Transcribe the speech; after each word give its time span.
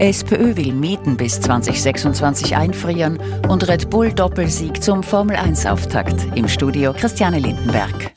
SPÖ 0.00 0.56
will 0.56 0.72
Mieten 0.72 1.18
bis 1.18 1.42
2026 1.42 2.56
einfrieren 2.56 3.20
und 3.50 3.68
Red 3.68 3.90
Bull 3.90 4.10
Doppelsieg 4.10 4.82
zum 4.82 5.02
Formel 5.02 5.36
1 5.36 5.66
Auftakt. 5.66 6.26
Im 6.34 6.48
Studio 6.48 6.94
Christiane 6.94 7.38
Lindenberg. 7.38 8.10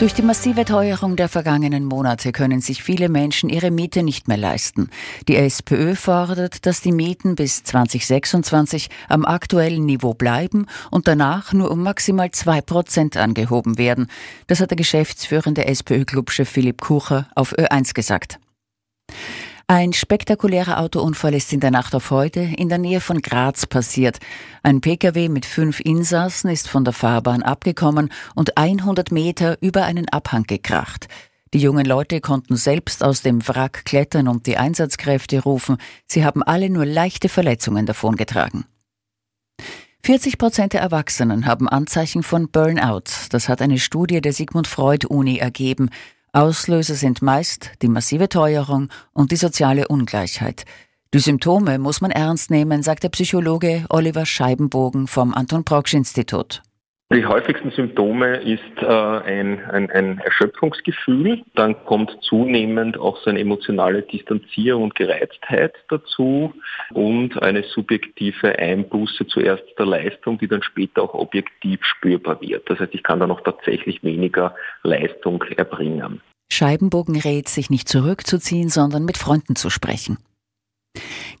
Durch 0.00 0.12
die 0.12 0.20
massive 0.20 0.66
Teuerung 0.66 1.16
der 1.16 1.30
vergangenen 1.30 1.86
Monate 1.86 2.30
können 2.30 2.60
sich 2.60 2.82
viele 2.82 3.08
Menschen 3.08 3.48
ihre 3.48 3.70
Miete 3.70 4.02
nicht 4.02 4.28
mehr 4.28 4.36
leisten. 4.36 4.90
Die 5.28 5.36
SPÖ 5.36 5.94
fordert, 5.94 6.66
dass 6.66 6.82
die 6.82 6.92
Mieten 6.92 7.36
bis 7.36 7.64
2026 7.64 8.90
am 9.08 9.24
aktuellen 9.24 9.86
Niveau 9.86 10.12
bleiben 10.12 10.66
und 10.90 11.08
danach 11.08 11.54
nur 11.54 11.70
um 11.70 11.82
maximal 11.82 12.32
zwei 12.32 12.60
Prozent 12.60 13.16
angehoben 13.16 13.78
werden. 13.78 14.08
Das 14.46 14.60
hat 14.60 14.72
der 14.72 14.76
geschäftsführende 14.76 15.64
SPÖ-Clubchef 15.64 16.50
Philipp 16.50 16.82
Kucher 16.82 17.28
auf 17.34 17.56
Ö1 17.56 17.94
gesagt. 17.94 18.38
Ein 19.70 19.92
spektakulärer 19.92 20.80
Autounfall 20.80 21.34
ist 21.34 21.52
in 21.52 21.60
der 21.60 21.70
Nacht 21.70 21.94
auf 21.94 22.10
heute 22.10 22.40
in 22.40 22.70
der 22.70 22.78
Nähe 22.78 23.02
von 23.02 23.20
Graz 23.20 23.66
passiert. 23.66 24.18
Ein 24.62 24.80
Pkw 24.80 25.28
mit 25.28 25.44
fünf 25.44 25.80
Insassen 25.80 26.48
ist 26.48 26.70
von 26.70 26.84
der 26.84 26.94
Fahrbahn 26.94 27.42
abgekommen 27.42 28.08
und 28.34 28.56
100 28.56 29.12
Meter 29.12 29.58
über 29.60 29.84
einen 29.84 30.08
Abhang 30.08 30.44
gekracht. 30.44 31.08
Die 31.52 31.58
jungen 31.58 31.84
Leute 31.84 32.22
konnten 32.22 32.56
selbst 32.56 33.04
aus 33.04 33.20
dem 33.20 33.46
Wrack 33.46 33.84
klettern 33.84 34.28
und 34.28 34.46
die 34.46 34.56
Einsatzkräfte 34.56 35.42
rufen. 35.42 35.76
Sie 36.06 36.24
haben 36.24 36.42
alle 36.42 36.70
nur 36.70 36.86
leichte 36.86 37.28
Verletzungen 37.28 37.84
davongetragen. 37.84 38.64
40 40.02 40.38
Prozent 40.38 40.72
der 40.72 40.80
Erwachsenen 40.80 41.44
haben 41.44 41.68
Anzeichen 41.68 42.22
von 42.22 42.48
Burnout. 42.48 43.28
Das 43.28 43.50
hat 43.50 43.60
eine 43.60 43.78
Studie 43.78 44.22
der 44.22 44.32
Sigmund 44.32 44.66
Freud 44.66 45.06
Uni 45.06 45.36
ergeben. 45.36 45.90
Auslöser 46.38 46.94
sind 46.94 47.20
meist 47.20 47.72
die 47.82 47.88
massive 47.88 48.28
Teuerung 48.28 48.90
und 49.12 49.32
die 49.32 49.36
soziale 49.36 49.88
Ungleichheit. 49.88 50.66
Die 51.12 51.18
Symptome 51.18 51.80
muss 51.80 52.00
man 52.00 52.12
ernst 52.12 52.52
nehmen, 52.52 52.84
sagt 52.84 53.02
der 53.02 53.08
Psychologe 53.08 53.84
Oliver 53.88 54.24
Scheibenbogen 54.24 55.08
vom 55.08 55.34
Anton 55.34 55.64
Proksch 55.64 55.94
Institut. 55.94 56.62
Die 57.10 57.24
häufigsten 57.24 57.70
Symptome 57.70 58.36
ist 58.36 58.60
äh, 58.82 58.86
ein, 58.86 59.64
ein, 59.64 59.90
ein 59.90 60.18
Erschöpfungsgefühl, 60.18 61.42
dann 61.54 61.82
kommt 61.86 62.14
zunehmend 62.20 62.98
auch 62.98 63.16
so 63.22 63.30
eine 63.30 63.40
emotionale 63.40 64.02
Distanzierung 64.02 64.82
und 64.82 64.94
Gereiztheit 64.94 65.72
dazu 65.88 66.52
und 66.92 67.42
eine 67.42 67.62
subjektive 67.62 68.58
Einbuße 68.58 69.26
zuerst 69.26 69.64
der 69.78 69.86
Leistung, 69.86 70.36
die 70.36 70.48
dann 70.48 70.62
später 70.62 71.02
auch 71.02 71.14
objektiv 71.14 71.82
spürbar 71.82 72.42
wird. 72.42 72.68
Das 72.68 72.78
heißt, 72.78 72.94
ich 72.94 73.02
kann 73.02 73.20
dann 73.20 73.30
auch 73.30 73.40
tatsächlich 73.40 74.04
weniger 74.04 74.54
Leistung 74.82 75.42
erbringen. 75.56 76.20
Scheibenbogen 76.52 77.18
rät, 77.18 77.48
sich 77.48 77.70
nicht 77.70 77.88
zurückzuziehen, 77.88 78.68
sondern 78.68 79.06
mit 79.06 79.16
Freunden 79.16 79.56
zu 79.56 79.70
sprechen. 79.70 80.18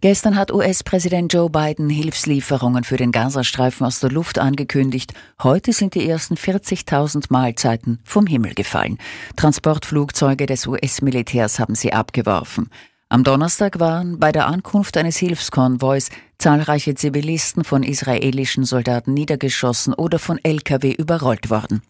Gestern 0.00 0.36
hat 0.36 0.52
US-Präsident 0.52 1.32
Joe 1.32 1.50
Biden 1.50 1.90
Hilfslieferungen 1.90 2.84
für 2.84 2.96
den 2.96 3.10
Gazastreifen 3.10 3.84
aus 3.84 3.98
der 3.98 4.12
Luft 4.12 4.38
angekündigt. 4.38 5.12
Heute 5.42 5.72
sind 5.72 5.96
die 5.96 6.08
ersten 6.08 6.36
40.000 6.36 7.24
Mahlzeiten 7.30 7.98
vom 8.04 8.28
Himmel 8.28 8.54
gefallen. 8.54 8.98
Transportflugzeuge 9.34 10.46
des 10.46 10.68
US-Militärs 10.68 11.58
haben 11.58 11.74
sie 11.74 11.92
abgeworfen. 11.92 12.70
Am 13.08 13.24
Donnerstag 13.24 13.80
waren 13.80 14.20
bei 14.20 14.30
der 14.30 14.46
Ankunft 14.46 14.96
eines 14.96 15.16
Hilfskonvois 15.16 16.10
zahlreiche 16.38 16.94
Zivilisten 16.94 17.64
von 17.64 17.82
israelischen 17.82 18.64
Soldaten 18.64 19.14
niedergeschossen 19.14 19.94
oder 19.94 20.20
von 20.20 20.38
Lkw 20.44 20.92
überrollt 20.92 21.50
worden. 21.50 21.82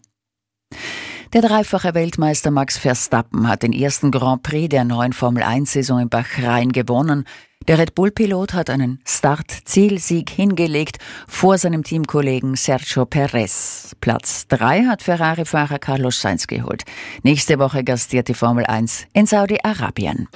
Der 1.33 1.43
dreifache 1.43 1.93
Weltmeister 1.93 2.49
Max 2.49 2.79
Verstappen 2.79 3.47
hat 3.47 3.61
den 3.61 3.71
ersten 3.71 4.09
Grand 4.09 4.41
Prix 4.41 4.69
der 4.69 4.83
neuen 4.83 5.13
Formel 5.13 5.43
1-Saison 5.43 5.99
in 5.99 6.09
Bahrain 6.09 6.71
gewonnen. 6.71 7.25
Der 7.69 7.77
Red 7.77 7.93
Bull-Pilot 7.93 8.55
hat 8.55 8.71
einen 8.71 8.99
Start-Zielsieg 9.05 10.31
hingelegt 10.31 10.97
vor 11.27 11.59
seinem 11.59 11.83
Teamkollegen 11.83 12.55
Sergio 12.55 13.05
Perez. 13.05 13.95
Platz 14.01 14.47
3 14.47 14.85
hat 14.85 15.03
Ferrari-Fahrer 15.03 15.77
Carlos 15.77 16.19
Sainz 16.19 16.47
geholt. 16.47 16.81
Nächste 17.21 17.59
Woche 17.59 17.83
gastiert 17.83 18.27
die 18.27 18.33
Formel 18.33 18.65
1 18.65 19.05
in 19.13 19.27
Saudi-Arabien. 19.27 20.27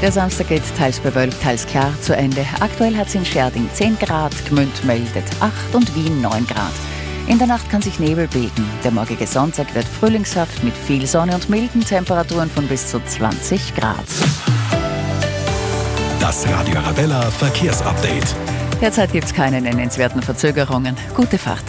Der 0.00 0.12
Samstag 0.12 0.48
geht 0.48 0.62
teils 0.78 0.98
bewölkt, 0.98 1.42
teils 1.42 1.66
klar 1.66 1.92
zu 2.00 2.16
Ende. 2.16 2.46
Aktuell 2.60 2.96
hat 2.96 3.08
es 3.08 3.14
in 3.14 3.26
Scherding 3.26 3.68
10 3.70 3.98
Grad, 3.98 4.32
Gmünd 4.48 4.82
meldet 4.86 5.26
8 5.40 5.74
und 5.74 5.94
Wien 5.94 6.22
9 6.22 6.46
Grad. 6.46 6.72
In 7.28 7.36
der 7.36 7.48
Nacht 7.48 7.68
kann 7.68 7.82
sich 7.82 8.00
Nebel 8.00 8.28
bilden. 8.28 8.64
Der 8.82 8.90
morgige 8.92 9.26
Sonntag 9.26 9.74
wird 9.74 9.84
frühlingshaft 9.84 10.64
mit 10.64 10.74
viel 10.74 11.06
Sonne 11.06 11.34
und 11.34 11.50
milden 11.50 11.84
Temperaturen 11.84 12.48
von 12.48 12.66
bis 12.66 12.86
zu 12.86 12.98
20 13.04 13.74
Grad. 13.74 14.06
Das 16.22 16.48
Radio 16.48 16.78
Arabella 16.78 17.20
Verkehrsupdate. 17.32 18.36
Derzeit 18.80 19.10
gibt 19.10 19.24
es 19.24 19.34
keine 19.34 19.60
nennenswerten 19.60 20.22
Verzögerungen. 20.22 20.96
Gute 21.16 21.36
Fahrt. 21.36 21.64